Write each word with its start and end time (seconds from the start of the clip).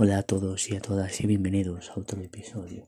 Hola 0.00 0.18
a 0.18 0.22
todos 0.22 0.70
y 0.70 0.76
a 0.76 0.80
todas 0.80 1.20
y 1.20 1.26
bienvenidos 1.26 1.90
a 1.90 1.98
otro 1.98 2.22
episodio. 2.22 2.86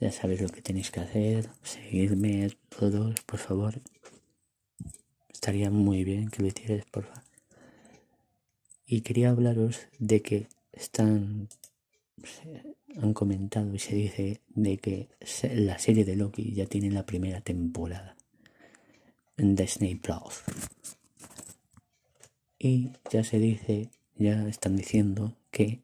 Ya 0.00 0.10
sabéis 0.10 0.40
lo 0.40 0.48
que 0.48 0.60
tenéis 0.60 0.90
que 0.90 0.98
hacer, 0.98 1.48
seguirme 1.62 2.50
todos, 2.68 3.20
por 3.20 3.38
favor. 3.38 3.80
Estaría 5.32 5.70
muy 5.70 6.02
bien 6.02 6.30
que 6.30 6.42
lo 6.42 6.48
hicierais, 6.48 6.84
por 6.86 7.04
favor. 7.04 7.22
Y 8.86 9.02
quería 9.02 9.30
hablaros 9.30 9.86
de 10.00 10.20
que 10.20 10.48
están 10.72 11.48
han 13.00 13.14
comentado 13.14 13.72
y 13.72 13.78
se 13.78 13.94
dice 13.94 14.40
de 14.48 14.78
que 14.78 15.10
la 15.54 15.78
serie 15.78 16.04
de 16.04 16.16
Loki 16.16 16.54
ya 16.54 16.66
tiene 16.66 16.90
la 16.90 17.06
primera 17.06 17.40
temporada 17.40 18.16
en 19.36 19.54
Disney 19.54 19.94
Plus. 19.94 20.42
Y 22.58 22.90
ya 23.12 23.22
se 23.22 23.38
dice 23.38 23.90
ya 24.18 24.46
están 24.48 24.76
diciendo 24.76 25.36
que 25.50 25.82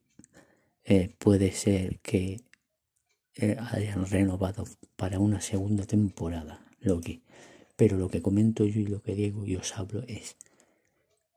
eh, 0.84 1.14
puede 1.18 1.52
ser 1.52 2.00
que 2.00 2.40
eh, 3.36 3.56
hayan 3.70 4.06
renovado 4.06 4.64
para 4.96 5.18
una 5.18 5.40
segunda 5.40 5.84
temporada 5.84 6.66
Loki. 6.80 7.22
Pero 7.76 7.96
lo 7.96 8.08
que 8.08 8.22
comento 8.22 8.64
yo 8.64 8.80
y 8.80 8.86
lo 8.86 9.02
que 9.02 9.14
digo 9.14 9.46
y 9.46 9.56
os 9.56 9.76
hablo 9.76 10.02
es 10.06 10.36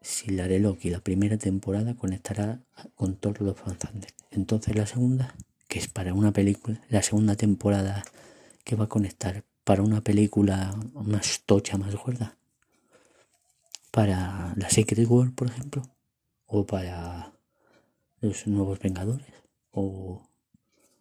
si 0.01 0.31
la 0.31 0.47
de 0.47 0.59
Loki, 0.59 0.89
la 0.89 0.99
primera 0.99 1.37
temporada, 1.37 1.95
conectará 1.95 2.61
con 2.93 3.15
todos 3.15 3.39
los 3.41 3.57
fanzantes. 3.57 4.13
Entonces 4.29 4.75
la 4.75 4.85
segunda, 4.85 5.35
que 5.67 5.79
es 5.79 5.87
para 5.87 6.13
una 6.13 6.31
película, 6.31 6.79
la 6.89 7.01
segunda 7.01 7.35
temporada 7.35 8.03
que 8.63 8.75
va 8.75 8.85
a 8.85 8.89
conectar 8.89 9.43
para 9.63 9.81
una 9.81 10.01
película 10.01 10.75
más 10.93 11.41
tocha, 11.45 11.77
más 11.77 11.95
gorda. 11.95 12.37
Para 13.89 14.53
la 14.57 14.69
Secret 14.69 15.09
World, 15.09 15.33
por 15.33 15.47
ejemplo 15.47 15.94
o 16.47 16.65
para 16.65 17.33
los 18.21 18.47
nuevos 18.47 18.79
Vengadores 18.79 19.33
o, 19.71 20.21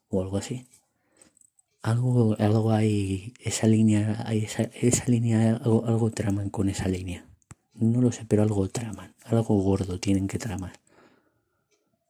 o 0.08 0.22
algo 0.22 0.36
así. 0.36 0.66
Algo, 1.82 2.34
algo 2.38 2.72
hay, 2.72 3.34
esa 3.40 3.66
línea, 3.66 4.24
hay 4.26 4.44
esa, 4.44 4.62
esa 4.62 5.04
línea, 5.06 5.56
algo, 5.56 5.84
algo 5.86 6.10
traman 6.10 6.48
con 6.48 6.68
esa 6.68 6.88
línea. 6.88 7.26
No 7.74 8.00
lo 8.00 8.10
sé, 8.10 8.24
pero 8.24 8.42
algo 8.42 8.68
traman, 8.68 9.14
algo 9.24 9.60
gordo 9.60 10.00
tienen 10.00 10.26
que 10.26 10.38
tramar. 10.38 10.80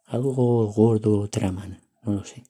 Algo 0.06 0.72
gordo 0.72 1.28
traman, 1.28 1.80
no 2.04 2.12
lo 2.12 2.24
sé. 2.24 2.44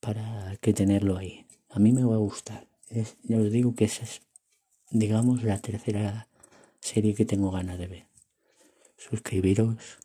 Para 0.00 0.56
que 0.60 0.74
tenerlo 0.74 1.16
ahí. 1.16 1.46
A 1.70 1.78
mí 1.78 1.92
me 1.92 2.04
va 2.04 2.14
a 2.14 2.18
gustar. 2.18 2.66
Es, 2.90 3.16
ya 3.22 3.38
os 3.38 3.50
digo 3.50 3.74
que 3.74 3.86
esa 3.86 4.04
es, 4.04 4.20
digamos, 4.90 5.44
la 5.44 5.58
tercera 5.60 6.28
serie 6.80 7.14
que 7.14 7.24
tengo 7.24 7.50
ganas 7.50 7.78
de 7.78 7.86
ver 7.86 8.13
suscribiros 9.08 9.98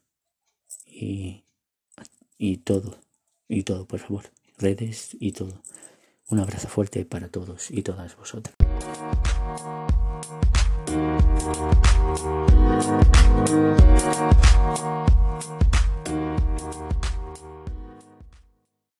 y, 0.86 1.44
y 2.38 2.58
todo, 2.58 3.00
y 3.47 3.64
todo, 3.64 3.86
por 3.86 4.00
favor, 4.00 4.25
redes 4.58 5.16
y 5.19 5.31
todo. 5.31 5.61
Un 6.30 6.39
abrazo 6.39 6.67
fuerte 6.67 7.05
para 7.05 7.30
todos 7.30 7.72
y 7.72 7.81
todas 7.81 8.16
vosotras. 8.16 8.55